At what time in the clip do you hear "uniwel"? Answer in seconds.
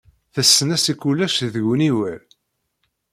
1.73-2.21